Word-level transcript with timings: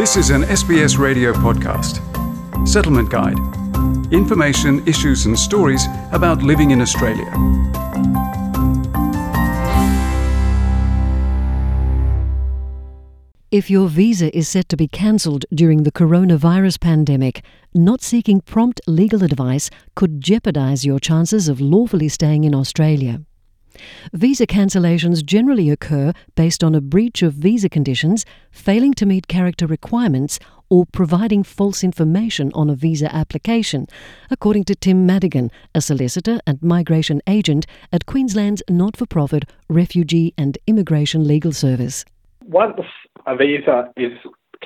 This 0.00 0.16
is 0.16 0.30
an 0.30 0.44
SBS 0.44 0.96
radio 0.96 1.34
podcast. 1.34 2.00
Settlement 2.66 3.10
Guide. 3.10 3.36
Information, 4.10 4.82
issues, 4.88 5.26
and 5.26 5.38
stories 5.38 5.84
about 6.10 6.42
living 6.42 6.70
in 6.70 6.80
Australia. 6.80 7.30
If 13.50 13.68
your 13.68 13.88
visa 13.88 14.34
is 14.34 14.48
set 14.48 14.70
to 14.70 14.76
be 14.78 14.88
cancelled 14.88 15.44
during 15.52 15.82
the 15.82 15.92
coronavirus 15.92 16.80
pandemic, 16.80 17.44
not 17.74 18.00
seeking 18.00 18.40
prompt 18.40 18.80
legal 18.86 19.22
advice 19.22 19.68
could 19.94 20.22
jeopardise 20.22 20.82
your 20.82 20.98
chances 20.98 21.46
of 21.46 21.60
lawfully 21.60 22.08
staying 22.08 22.44
in 22.44 22.54
Australia. 22.54 23.20
Visa 24.12 24.46
cancellations 24.46 25.24
generally 25.24 25.70
occur 25.70 26.12
based 26.34 26.64
on 26.64 26.74
a 26.74 26.80
breach 26.80 27.22
of 27.22 27.34
visa 27.34 27.68
conditions, 27.68 28.24
failing 28.50 28.94
to 28.94 29.06
meet 29.06 29.28
character 29.28 29.66
requirements, 29.66 30.38
or 30.68 30.86
providing 30.86 31.42
false 31.42 31.82
information 31.82 32.50
on 32.54 32.70
a 32.70 32.74
visa 32.74 33.12
application, 33.14 33.86
according 34.30 34.64
to 34.64 34.74
Tim 34.74 35.04
Madigan, 35.04 35.50
a 35.74 35.80
solicitor 35.80 36.40
and 36.46 36.62
migration 36.62 37.20
agent 37.26 37.66
at 37.92 38.06
Queensland's 38.06 38.62
not 38.68 38.96
for 38.96 39.06
profit 39.06 39.44
Refugee 39.68 40.32
and 40.38 40.56
Immigration 40.66 41.26
Legal 41.26 41.52
Service. 41.52 42.04
Once 42.44 42.80
a 43.26 43.36
visa 43.36 43.90
is 43.96 44.12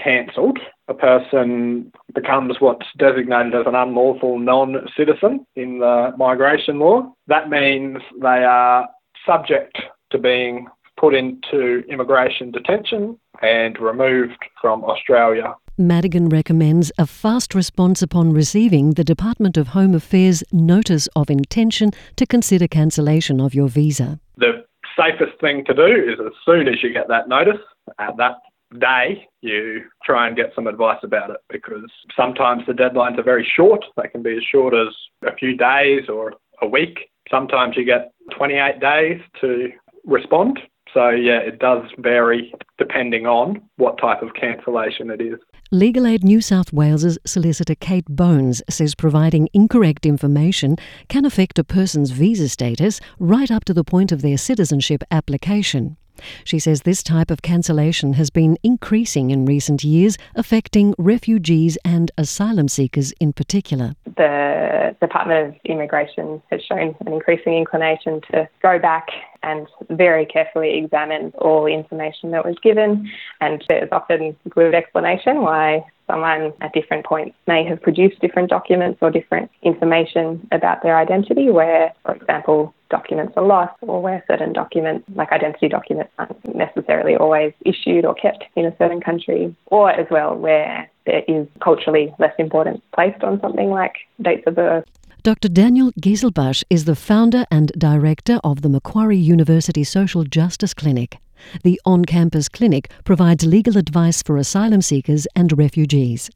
cancelled, 0.03 0.59
a 0.89 0.95
person 0.95 1.91
becomes 2.15 2.57
what's 2.61 2.87
designated 2.99 3.55
as 3.55 3.67
an 3.67 3.75
unlawful 3.75 4.39
non 4.39 4.87
citizen 4.97 5.47
in 5.57 5.79
the 5.79 6.13
migration 6.19 6.79
law. 6.79 7.15
That 7.27 7.49
means 7.49 7.99
they 8.21 8.45
are 8.45 8.89
subject 9.27 9.79
to 10.11 10.19
being 10.19 10.67
put 10.97 11.15
into 11.15 11.83
immigration 11.89 12.51
detention 12.51 13.19
and 13.43 13.79
removed 13.81 14.39
from 14.61 14.85
Australia. 14.85 15.55
Madigan 15.77 16.29
recommends 16.29 16.93
a 16.99 17.07
fast 17.07 17.55
response 17.55 18.01
upon 18.01 18.33
receiving 18.33 18.93
the 18.93 19.03
Department 19.03 19.57
of 19.57 19.69
Home 19.69 19.95
Affairs 19.95 20.45
notice 20.53 21.09
of 21.17 21.31
intention 21.31 21.91
to 22.17 22.27
consider 22.27 22.69
cancellation 22.69 23.41
of 23.41 23.55
your 23.55 23.69
visa. 23.69 24.21
The 24.37 24.65
safest 24.97 25.41
thing 25.41 25.65
to 25.65 25.75
do 25.75 25.87
is 25.87 26.21
as 26.25 26.33
soon 26.45 26.69
as 26.69 26.83
you 26.83 26.93
get 26.93 27.09
that 27.09 27.29
notice, 27.29 27.61
at 27.99 28.17
that 28.19 28.37
day, 28.79 29.27
you 29.41 29.83
try 30.05 30.27
and 30.29 30.37
get 30.37 30.53
some 30.55 30.67
advice 30.67 30.99
about 31.03 31.31
it 31.31 31.39
because 31.51 31.91
sometimes 32.17 32.63
the 32.67 32.73
deadlines 32.73 33.19
are 33.19 33.25
very 33.25 33.47
short. 33.57 33.85
They 33.97 34.09
can 34.09 34.23
be 34.23 34.37
as 34.37 34.45
short 34.45 34.75
as 34.75 34.95
a 35.27 35.35
few 35.35 35.57
days 35.57 36.09
or 36.09 36.35
a 36.63 36.69
week. 36.69 37.11
Sometimes 37.31 37.77
you 37.77 37.85
get 37.85 38.13
28 38.37 38.81
days 38.81 39.21
to 39.41 39.71
respond. 40.05 40.61
So, 40.93 41.11
yeah, 41.11 41.39
it 41.39 41.59
does 41.59 41.83
vary 41.99 42.55
depending 42.79 43.27
on 43.27 43.61
what 43.77 43.99
type 43.99 44.23
of 44.23 44.35
cancellation 44.35 45.11
it 45.11 45.21
is. 45.21 45.41
Legal 45.73 46.07
Aid 46.07 46.23
New 46.23 46.41
South 46.41 46.73
Wales's 46.73 47.19
solicitor 47.27 47.75
Kate 47.75 48.05
Bones 48.09 48.63
says 48.71 48.95
providing 48.95 49.49
incorrect 49.53 50.07
information 50.07 50.77
can 51.09 51.25
affect 51.25 51.59
a 51.59 51.65
person's 51.65 52.13
visa 52.13 52.49
status 52.49 53.01
right 53.19 53.51
up 53.51 53.65
to 53.65 53.75
the 53.75 53.83
point 53.83 54.13
of 54.13 54.23
their 54.23 54.39
citizenship 54.39 55.03
application. 55.11 55.97
She 56.45 56.59
says 56.59 56.83
this 56.83 57.03
type 57.03 57.31
of 57.31 57.43
cancellation 57.43 58.15
has 58.15 58.31
been 58.31 58.59
increasing 58.63 59.31
in 59.31 59.47
recent 59.47 59.85
years, 59.85 60.17
affecting 60.35 60.95
refugees 60.99 61.79
and 61.85 62.11
asylum 62.17 62.69
seekers 62.69 63.13
in 63.21 63.33
particular. 63.33 63.95
The 64.17 64.97
Department 65.01 65.49
of 65.49 65.61
Immigration 65.65 66.43
has 66.51 66.63
shown 66.63 66.95
an 67.01 67.13
increasing 67.13 67.55
inclination 67.55 68.21
to 68.33 68.49
go 68.63 68.79
back 68.79 69.09
and 69.43 69.67
very 69.91 70.25
carefully 70.25 70.79
examine 70.79 71.33
all 71.39 71.65
the 71.65 71.73
information 71.73 72.31
that 72.31 72.45
was 72.45 72.57
given. 72.63 73.11
And 73.41 73.63
there's 73.69 73.89
often 73.93 74.37
good 74.49 74.75
explanation 74.75 75.43
why 75.43 75.85
someone 76.07 76.53
at 76.61 76.73
different 76.73 77.05
points 77.05 77.37
may 77.47 77.65
have 77.65 77.81
produced 77.81 78.21
different 78.21 78.51
documents 78.51 78.99
or 79.03 79.11
different 79.11 79.51
information 79.63 80.47
about 80.53 80.83
their 80.83 80.97
identity, 80.97 81.51
where, 81.51 81.93
for 82.05 82.15
example, 82.15 82.75
documents 82.99 83.33
are 83.37 83.47
lost 83.57 83.77
or 83.91 83.97
where 84.07 84.21
certain 84.31 84.53
documents, 84.53 85.05
like 85.21 85.31
identity 85.39 85.69
documents, 85.69 86.13
aren't 86.19 86.55
necessarily 86.55 87.15
always 87.17 87.53
issued 87.73 88.05
or 88.09 88.15
kept 88.15 88.43
in 88.55 88.65
a 88.67 88.75
certain 88.81 89.01
country, 89.09 89.43
or 89.67 89.91
as 89.91 90.07
well 90.11 90.31
where 90.47 90.89
there 91.07 91.23
is 91.27 91.47
culturally 91.67 92.07
less 92.19 92.37
importance 92.39 92.81
placed 92.95 93.23
on 93.29 93.41
something 93.41 93.71
like 93.81 93.95
dates 94.23 94.45
of 94.47 94.55
birth. 94.55 94.85
Dr. 95.23 95.49
Daniel 95.49 95.91
Ghezelbash 96.01 96.63
is 96.69 96.85
the 96.85 96.95
founder 96.95 97.45
and 97.51 97.73
director 97.79 98.39
of 98.45 98.63
the 98.63 98.69
Macquarie 98.69 99.27
University 99.37 99.83
Social 99.83 100.23
Justice 100.39 100.75
Clinic. 100.75 101.19
The 101.63 101.81
on 101.85 102.05
campus 102.05 102.49
clinic 102.49 102.91
provides 103.05 103.45
legal 103.57 103.77
advice 103.77 104.23
for 104.23 104.37
asylum 104.37 104.83
seekers 104.83 105.27
and 105.35 105.57
refugees. 105.65 106.31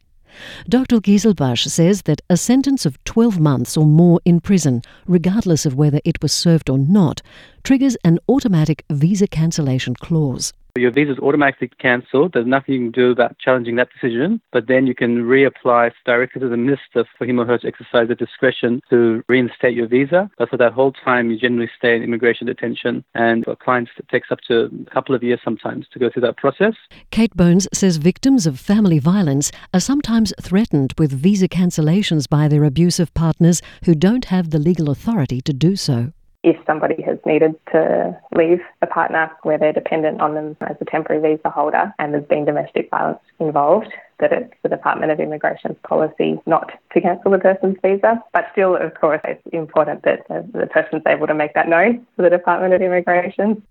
Dr. 0.68 1.00
Ghezelbash 1.00 1.68
says 1.68 2.02
that 2.02 2.20
a 2.30 2.36
sentence 2.36 2.86
of 2.86 3.02
12 3.04 3.40
months 3.40 3.76
or 3.76 3.86
more 3.86 4.20
in 4.24 4.40
prison, 4.40 4.82
regardless 5.06 5.66
of 5.66 5.74
whether 5.74 6.00
it 6.04 6.22
was 6.22 6.32
served 6.32 6.70
or 6.70 6.78
not, 6.78 7.22
triggers 7.64 7.96
an 8.04 8.18
automatic 8.28 8.84
visa 8.90 9.26
cancellation 9.26 9.94
clause. 9.94 10.52
Your 10.78 10.90
visa 10.90 11.12
is 11.12 11.18
automatically 11.18 11.70
cancelled. 11.78 12.32
There's 12.32 12.46
nothing 12.46 12.74
you 12.74 12.80
can 12.80 12.90
do 12.90 13.10
about 13.10 13.38
challenging 13.38 13.76
that 13.76 13.88
decision, 13.92 14.40
but 14.52 14.68
then 14.68 14.86
you 14.86 14.94
can 14.94 15.24
reapply 15.24 15.92
directly 16.04 16.40
to 16.40 16.48
the 16.48 16.56
minister 16.56 17.04
for 17.16 17.24
him 17.24 17.40
or 17.40 17.46
her 17.46 17.58
to 17.58 17.66
exercise 17.66 18.08
the 18.08 18.14
discretion 18.14 18.80
to 18.90 19.22
reinstate 19.28 19.74
your 19.74 19.88
visa. 19.88 20.30
But 20.38 20.50
for 20.50 20.56
that 20.56 20.72
whole 20.72 20.92
time, 20.92 21.30
you 21.30 21.38
generally 21.38 21.70
stay 21.76 21.96
in 21.96 22.02
immigration 22.02 22.46
detention, 22.46 23.04
and 23.14 23.44
for 23.44 23.56
clients, 23.56 23.90
it 23.98 24.08
takes 24.08 24.30
up 24.30 24.40
to 24.48 24.70
a 24.86 24.90
couple 24.90 25.14
of 25.14 25.22
years 25.22 25.40
sometimes 25.44 25.86
to 25.92 25.98
go 25.98 26.10
through 26.10 26.22
that 26.22 26.36
process. 26.36 26.74
Kate 27.10 27.34
Bones 27.34 27.66
says 27.72 27.96
victims 27.96 28.46
of 28.46 28.60
family 28.60 28.98
violence 28.98 29.50
are 29.74 29.80
sometimes 29.80 30.32
threatened 30.40 30.94
with 30.98 31.12
visa 31.12 31.48
cancellations 31.48 32.28
by 32.28 32.48
their 32.48 32.64
abusive 32.64 33.12
partners 33.14 33.60
who 33.84 33.94
don't 33.94 34.26
have 34.26 34.50
the 34.50 34.58
legal 34.58 34.90
authority 34.90 35.40
to 35.40 35.52
do 35.52 35.76
so 35.76 36.12
if 36.48 36.56
somebody 36.66 37.02
has 37.02 37.18
needed 37.26 37.54
to 37.72 38.18
leave 38.34 38.60
a 38.80 38.86
partner 38.86 39.30
where 39.42 39.58
they're 39.58 39.72
dependent 39.72 40.20
on 40.20 40.34
them 40.34 40.56
as 40.62 40.76
a 40.80 40.84
temporary 40.84 41.20
visa 41.36 41.50
holder 41.50 41.92
and 41.98 42.14
there's 42.14 42.24
been 42.26 42.44
domestic 42.44 42.88
violence 42.90 43.20
involved, 43.38 43.92
that 44.20 44.32
it's 44.32 44.54
the 44.62 44.68
Department 44.68 45.12
of 45.12 45.20
Immigration's 45.20 45.76
policy 45.84 46.40
not 46.46 46.72
to 46.92 47.00
cancel 47.00 47.30
the 47.30 47.38
person's 47.38 47.76
visa. 47.82 48.22
But 48.32 48.46
still, 48.52 48.76
of 48.76 48.94
course, 48.94 49.20
it's 49.24 49.42
important 49.52 50.02
that 50.02 50.26
the 50.28 50.66
person's 50.66 51.02
able 51.06 51.26
to 51.26 51.34
make 51.34 51.54
that 51.54 51.68
known 51.68 52.06
to 52.16 52.22
the 52.22 52.30
Department 52.30 52.74
of 52.74 52.82
Immigration. 52.82 53.62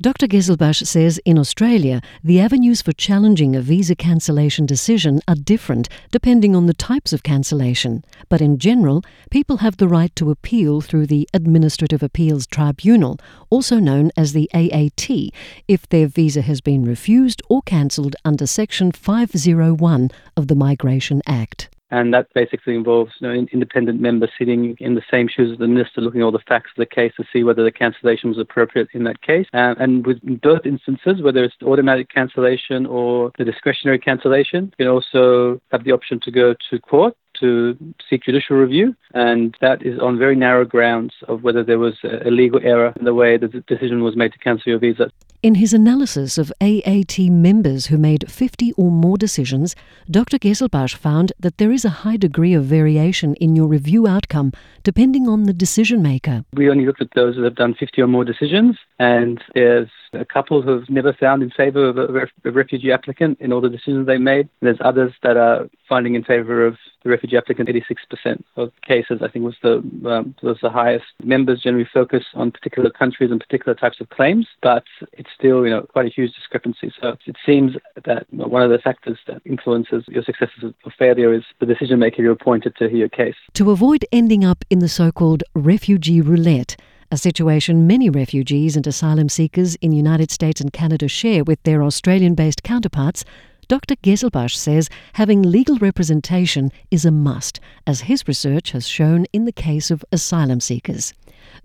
Dr. 0.00 0.26
Ghezelbash 0.26 0.84
says 0.86 1.20
in 1.24 1.38
Australia, 1.38 2.02
the 2.24 2.40
avenues 2.40 2.82
for 2.82 2.92
challenging 2.92 3.54
a 3.54 3.60
visa 3.60 3.94
cancellation 3.94 4.66
decision 4.66 5.20
are 5.28 5.36
different 5.36 5.88
depending 6.10 6.56
on 6.56 6.66
the 6.66 6.74
types 6.74 7.12
of 7.12 7.22
cancellation. 7.22 8.04
But 8.28 8.40
in 8.40 8.58
general, 8.58 9.02
people 9.30 9.58
have 9.58 9.76
the 9.76 9.88
right 9.88 10.14
to 10.16 10.30
appeal 10.30 10.80
through 10.80 11.06
the 11.06 11.28
Administrative 11.32 12.02
Appeals 12.02 12.46
Tribunal, 12.46 13.18
also 13.50 13.78
known 13.78 14.10
as 14.16 14.32
the 14.32 14.50
AAT, 14.52 15.30
if 15.68 15.88
their 15.88 16.08
visa 16.08 16.42
has 16.42 16.60
been 16.60 16.84
refused 16.84 17.40
or 17.48 17.62
cancelled 17.62 18.16
under 18.24 18.46
Section 18.46 18.90
501 18.90 19.91
1 19.92 20.10
of 20.38 20.48
the 20.48 20.54
Migration 20.54 21.20
Act. 21.26 21.68
And 21.90 22.14
that 22.14 22.28
basically 22.34 22.74
involves 22.74 23.12
you 23.18 23.28
know, 23.28 23.34
an 23.34 23.48
independent 23.52 24.00
member 24.00 24.26
sitting 24.38 24.74
in 24.80 24.94
the 24.94 25.02
same 25.10 25.28
shoes 25.28 25.52
as 25.52 25.58
the 25.58 25.68
minister, 25.68 26.00
looking 26.00 26.22
at 26.22 26.24
all 26.24 26.32
the 26.32 26.48
facts 26.48 26.70
of 26.74 26.78
the 26.78 26.86
case 26.86 27.12
to 27.18 27.24
see 27.30 27.44
whether 27.44 27.62
the 27.62 27.70
cancellation 27.70 28.30
was 28.30 28.38
appropriate 28.38 28.88
in 28.94 29.04
that 29.04 29.20
case. 29.20 29.46
Um, 29.52 29.76
and 29.78 30.06
with 30.06 30.18
both 30.40 30.64
instances, 30.64 31.20
whether 31.20 31.44
it's 31.44 31.54
automatic 31.62 32.08
cancellation 32.08 32.86
or 32.86 33.32
the 33.36 33.44
discretionary 33.44 33.98
cancellation, 33.98 34.72
you 34.78 34.86
can 34.86 34.88
also 34.88 35.60
have 35.70 35.84
the 35.84 35.92
option 35.92 36.18
to 36.20 36.30
go 36.30 36.54
to 36.70 36.78
court 36.78 37.14
to 37.40 37.76
seek 38.08 38.22
judicial 38.24 38.56
review, 38.56 38.94
and 39.12 39.54
that 39.60 39.84
is 39.84 39.98
on 39.98 40.18
very 40.18 40.36
narrow 40.36 40.64
grounds 40.64 41.12
of 41.28 41.42
whether 41.42 41.62
there 41.62 41.78
was 41.78 41.94
a 42.04 42.30
legal 42.30 42.60
error 42.62 42.94
in 42.98 43.04
the 43.04 43.14
way 43.14 43.36
the 43.36 43.48
decision 43.66 44.02
was 44.02 44.16
made 44.16 44.32
to 44.32 44.38
cancel 44.38 44.70
your 44.70 44.78
visa. 44.78 45.10
In 45.42 45.56
his 45.56 45.74
analysis 45.74 46.38
of 46.38 46.52
AAT 46.60 47.18
members 47.18 47.86
who 47.86 47.98
made 47.98 48.30
50 48.30 48.74
or 48.74 48.92
more 48.92 49.16
decisions, 49.16 49.74
Dr. 50.08 50.38
Ghezelbash 50.38 50.94
found 50.94 51.32
that 51.40 51.58
there 51.58 51.72
is 51.72 51.84
a 51.84 52.04
high 52.06 52.16
degree 52.16 52.54
of 52.54 52.64
variation 52.64 53.34
in 53.34 53.56
your 53.56 53.66
review 53.66 54.06
outcome 54.06 54.52
depending 54.84 55.26
on 55.26 55.42
the 55.42 55.52
decision 55.52 56.00
maker. 56.00 56.44
We 56.54 56.70
only 56.70 56.86
looked 56.86 57.02
at 57.02 57.14
those 57.16 57.34
that 57.34 57.42
have 57.42 57.56
done 57.56 57.74
50 57.74 58.00
or 58.02 58.06
more 58.06 58.24
decisions, 58.24 58.76
and 59.00 59.42
there's 59.52 59.88
a 60.12 60.24
couple 60.24 60.62
who 60.62 60.78
have 60.78 60.88
never 60.88 61.12
found 61.12 61.42
in 61.42 61.50
favour 61.50 61.88
of 61.88 61.98
a, 61.98 62.28
a 62.44 62.52
refugee 62.52 62.92
applicant 62.92 63.40
in 63.40 63.52
all 63.52 63.60
the 63.60 63.68
decisions 63.68 64.06
they 64.06 64.18
made. 64.18 64.48
There's 64.60 64.78
others 64.80 65.12
that 65.24 65.36
are 65.36 65.68
finding 65.92 66.14
in 66.14 66.24
favour 66.24 66.64
of 66.64 66.78
the 67.02 67.10
refugee 67.10 67.36
applicant. 67.36 67.68
86% 67.68 68.42
of 68.56 68.72
cases, 68.80 69.20
I 69.20 69.28
think, 69.28 69.44
was 69.44 69.56
the 69.62 69.74
um, 70.08 70.34
was 70.42 70.56
the 70.62 70.70
highest. 70.70 71.04
Members 71.22 71.60
generally 71.60 71.86
focus 71.92 72.24
on 72.32 72.50
particular 72.50 72.88
countries 72.88 73.30
and 73.30 73.38
particular 73.38 73.74
types 73.74 74.00
of 74.00 74.08
claims, 74.08 74.46
but 74.62 74.84
it's 75.12 75.28
still, 75.38 75.66
you 75.66 75.70
know, 75.70 75.82
quite 75.82 76.06
a 76.06 76.08
huge 76.08 76.32
discrepancy. 76.32 76.90
So 76.98 77.18
it 77.26 77.36
seems 77.44 77.72
that 78.06 78.24
one 78.32 78.62
of 78.62 78.70
the 78.70 78.78
factors 78.78 79.18
that 79.26 79.42
influences 79.44 80.04
your 80.08 80.22
successes 80.22 80.72
or 80.82 80.92
failure 80.98 81.34
is 81.34 81.42
the 81.60 81.66
decision 81.66 81.98
maker 81.98 82.22
you're 82.22 82.32
appointed 82.32 82.74
to 82.76 82.88
hear 82.88 83.00
your 83.04 83.10
case. 83.10 83.36
To 83.52 83.70
avoid 83.70 84.06
ending 84.10 84.46
up 84.46 84.64
in 84.70 84.78
the 84.78 84.88
so-called 84.88 85.42
refugee 85.54 86.22
roulette 86.22 86.74
a 87.10 87.18
situation 87.18 87.86
many 87.86 88.08
refugees 88.08 88.74
and 88.74 88.86
asylum 88.86 89.28
seekers 89.28 89.74
in 89.82 89.92
United 89.92 90.30
States 90.30 90.62
and 90.62 90.72
Canada 90.72 91.06
share 91.08 91.44
with 91.44 91.62
their 91.64 91.82
Australian 91.82 92.34
based 92.34 92.62
counterparts, 92.62 93.22
Dr. 93.68 93.96
Ghezelbash 93.96 94.56
says 94.56 94.88
having 95.14 95.42
legal 95.42 95.78
representation 95.78 96.70
is 96.90 97.04
a 97.04 97.10
must, 97.10 97.60
as 97.86 98.02
his 98.02 98.26
research 98.28 98.72
has 98.72 98.86
shown 98.86 99.26
in 99.32 99.44
the 99.44 99.52
case 99.52 99.90
of 99.90 100.04
asylum 100.12 100.60
seekers. 100.60 101.14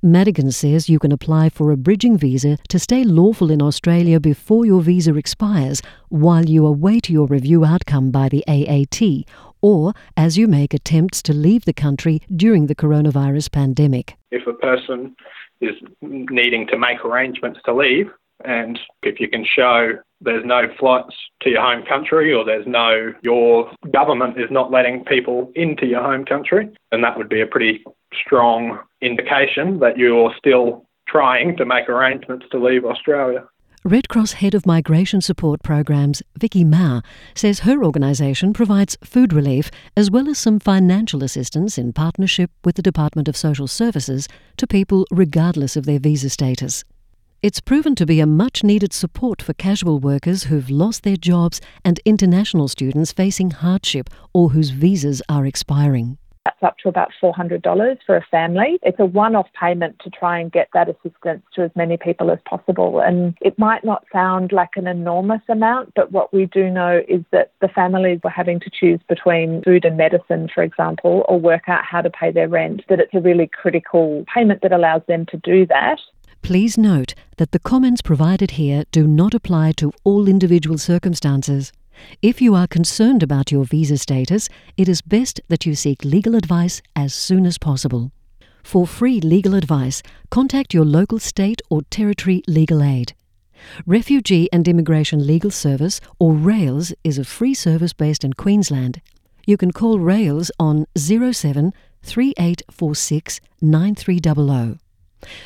Madigan 0.02 0.52
says 0.52 0.90
you 0.90 1.00
can 1.00 1.12
apply 1.12 1.50
for 1.50 1.72
a 1.72 1.78
bridging 1.78 2.18
visa 2.18 2.58
to 2.70 2.80
stay 2.80 3.04
lawful 3.04 3.52
in 3.52 3.62
Australia 3.62 4.20
before 4.20 4.66
your 4.66 4.82
visa 4.82 5.16
expires 5.16 5.82
while 6.10 6.46
you 6.46 6.66
await 6.66 7.10
your 7.10 7.28
review 7.28 7.66
outcome 7.66 8.12
by 8.12 8.30
the 8.30 8.44
AAT 8.48 9.26
or 9.62 9.94
as 10.16 10.38
you 10.38 10.48
make 10.48 10.74
attempts 10.74 11.22
to 11.24 11.34
leave 11.34 11.66
the 11.66 11.74
country 11.74 12.22
during 12.36 12.68
the 12.68 12.76
coronavirus 12.76 13.52
pandemic. 13.52 14.16
If 14.32 14.48
a 14.48 14.54
person 14.54 15.16
is 15.62 15.76
needing 16.02 16.68
to 16.68 16.78
make 16.78 17.04
arrangements 17.04 17.60
to 17.66 17.74
leave, 17.74 18.10
and 18.44 18.80
if 19.04 19.20
you 19.20 19.28
can 19.30 19.46
show 19.46 19.94
there's 20.22 20.46
no 20.46 20.64
flights 20.80 21.16
to 21.42 21.50
your 21.50 21.62
home 21.62 21.84
country 21.88 22.34
or 22.34 22.44
there's 22.44 22.66
no, 22.66 23.14
your 23.22 23.72
government 23.92 24.40
is 24.40 24.50
not 24.50 24.72
letting 24.72 25.04
people 25.06 25.52
into 25.56 25.86
your 25.86 26.02
home 26.02 26.26
country, 26.26 26.70
then 26.92 27.02
that 27.02 27.18
would 27.18 27.30
be 27.30 27.42
a 27.42 27.48
pretty 27.48 27.84
strong 28.26 28.80
indication 29.02 29.80
that 29.80 29.98
you're 29.98 30.34
still 30.38 30.86
trying 31.08 31.56
to 31.58 31.66
make 31.66 31.88
arrangements 31.88 32.46
to 32.52 32.58
leave 32.58 32.84
Australia. 32.86 33.48
Red 33.84 34.10
Cross 34.10 34.34
Head 34.34 34.54
of 34.54 34.66
Migration 34.66 35.22
Support 35.22 35.64
Programs, 35.64 36.22
Vicky 36.38 36.66
Mau, 36.66 37.02
says 37.36 37.60
her 37.60 37.86
organisation 37.86 38.52
provides 38.52 38.98
food 39.02 39.32
relief 39.32 39.72
as 39.96 40.12
well 40.12 40.28
as 40.28 40.38
some 40.38 40.60
financial 40.60 41.24
assistance 41.24 41.78
in 41.78 41.94
partnership 41.94 42.52
with 42.66 42.76
the 42.76 42.82
Department 42.82 43.30
of 43.30 43.38
Social 43.38 43.68
Services 43.68 44.28
to 44.58 44.68
people 44.68 45.06
regardless 45.10 45.78
of 45.78 45.86
their 45.86 46.00
visa 46.00 46.30
status. 46.30 46.84
It's 47.44 47.60
proven 47.60 47.94
to 47.98 48.06
be 48.08 48.20
a 48.20 48.26
much 48.26 48.64
needed 48.64 48.94
support 48.94 49.44
for 49.44 49.54
casual 49.54 50.00
workers 50.00 50.46
who've 50.46 50.72
lost 50.72 51.04
their 51.04 51.16
jobs 51.16 51.62
and 51.86 52.00
international 52.04 52.68
students 52.68 53.12
facing 53.12 53.52
hardship 53.52 54.10
or 54.34 54.50
whose 54.50 54.72
visas 54.72 55.22
are 55.30 55.46
expiring. 55.46 56.18
That's 56.46 56.64
up 56.64 56.78
to 56.80 56.90
about 56.90 57.12
$400 57.22 57.98
for 58.08 58.18
a 58.18 58.26
family. 58.32 58.80
It's 58.82 59.00
a 59.00 59.06
one 59.06 59.36
off 59.36 59.46
payment 59.60 60.00
to 60.00 60.10
try 60.10 60.40
and 60.40 60.52
get 60.52 60.70
that 60.74 60.90
assistance 60.90 61.44
to 61.54 61.62
as 61.62 61.70
many 61.76 61.96
people 61.96 62.32
as 62.32 62.40
possible. 62.50 63.02
And 63.02 63.38
it 63.42 63.60
might 63.60 63.84
not 63.84 64.06
sound 64.12 64.52
like 64.52 64.72
an 64.76 64.88
enormous 64.88 65.42
amount, 65.48 65.94
but 65.96 66.12
what 66.12 66.34
we 66.34 66.48
do 66.48 66.72
know 66.72 67.02
is 67.08 67.22
that 67.32 67.52
the 67.62 67.68
families 67.68 68.20
were 68.24 68.32
having 68.32 68.60
to 68.62 68.72
choose 68.72 69.00
between 69.08 69.62
food 69.62 69.86
and 69.86 69.96
medicine, 69.96 70.50
for 70.52 70.64
example, 70.64 71.24
or 71.30 71.40
work 71.40 71.68
out 71.70 71.84
how 71.84 72.02
to 72.02 72.10
pay 72.10 72.32
their 72.32 72.48
rent, 72.48 72.82
that 72.90 73.00
it's 73.00 73.14
a 73.14 73.22
really 73.22 73.48
critical 73.62 74.26
payment 74.34 74.64
that 74.64 74.72
allows 74.72 75.04
them 75.08 75.28
to 75.28 75.38
do 75.38 75.68
that. 75.68 76.00
Please 76.42 76.78
note 76.78 77.14
that 77.38 77.52
the 77.52 77.60
comments 77.60 78.02
provided 78.02 78.52
here 78.52 78.84
do 78.92 79.06
not 79.08 79.34
apply 79.34 79.74
to 79.74 79.92
all 80.04 80.28
individual 80.28 80.78
circumstances. 80.78 81.72
If 82.22 82.42
you 82.42 82.56
are 82.56 82.68
concerned 82.68 83.24
about 83.24 83.52
your 83.52 83.66
visa 83.66 83.98
status, 83.98 84.48
it 84.78 84.88
is 84.88 85.02
best 85.02 85.42
that 85.50 85.66
you 85.66 85.76
seek 85.76 86.06
legal 86.06 86.36
advice 86.36 86.82
as 86.96 87.14
soon 87.14 87.46
as 87.46 87.58
possible. 87.58 88.12
For 88.64 88.86
free 88.86 89.20
legal 89.20 89.56
advice, 89.56 90.04
contact 90.30 90.74
your 90.74 90.86
local 90.86 91.20
state 91.20 91.62
or 91.70 91.82
territory 91.84 92.44
legal 92.48 92.84
aid. 92.84 93.14
Refugee 93.86 94.50
and 94.54 94.68
Immigration 94.68 95.26
Legal 95.26 95.52
Service, 95.52 96.00
or 96.20 96.34
RAILS, 96.34 96.94
is 97.04 97.18
a 97.18 97.24
free 97.24 97.54
service 97.54 97.94
based 97.94 98.24
in 98.24 98.34
Queensland. 98.34 99.02
You 99.46 99.58
can 99.58 99.72
call 99.72 100.00
RAILS 100.00 100.52
on 100.60 100.86
07 100.96 101.74
3846 102.04 103.42
9300. 103.62 104.80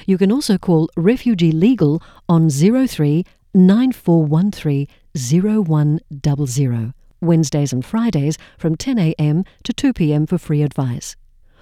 You 0.06 0.18
can 0.18 0.32
also 0.32 0.58
call 0.58 0.90
Refugee 0.96 1.52
Legal 1.52 2.02
on 2.28 2.50
03 2.50 3.26
9413 3.54 4.88
0100, 5.14 6.94
Wednesdays 7.22 7.74
and 7.74 7.86
Fridays 7.86 8.38
from 8.58 8.76
10am 8.76 9.46
to 9.64 9.74
2pm 9.74 10.30
for 10.30 10.38
free 10.38 10.62
advice. 10.62 11.16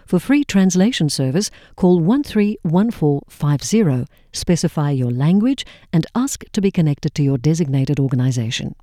For 0.05 0.19
free 0.19 0.43
translation 0.43 1.09
service, 1.09 1.49
call 1.75 1.99
131450, 1.99 4.05
specify 4.31 4.91
your 4.91 5.11
language, 5.11 5.65
and 5.93 6.07
ask 6.15 6.43
to 6.51 6.61
be 6.61 6.71
connected 6.71 7.13
to 7.13 7.21
your 7.21 7.37
designated 7.37 7.99
organisation. 7.99 8.73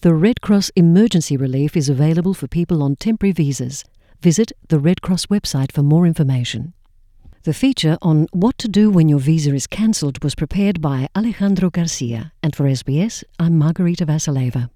The 0.00 0.14
Red 0.14 0.40
Cross 0.40 0.70
Emergency 0.76 1.36
Relief 1.36 1.76
is 1.76 1.90
available 1.90 2.32
for 2.32 2.48
people 2.48 2.82
on 2.82 2.96
temporary 2.96 3.32
visas. 3.32 3.84
Visit 4.22 4.52
the 4.68 4.78
Red 4.78 5.02
Cross 5.02 5.26
website 5.26 5.72
for 5.72 5.82
more 5.82 6.06
information. 6.06 6.72
The 7.44 7.54
feature 7.54 7.96
on 8.02 8.26
what 8.34 8.58
to 8.58 8.68
do 8.68 8.90
when 8.90 9.08
your 9.08 9.18
visa 9.18 9.54
is 9.54 9.66
cancelled 9.66 10.22
was 10.22 10.34
prepared 10.34 10.82
by 10.82 11.08
Alejandro 11.16 11.70
Garcia, 11.70 12.34
and 12.42 12.54
for 12.54 12.64
SBS, 12.64 13.24
I'm 13.38 13.56
Margarita 13.56 14.04
Vasileva. 14.04 14.68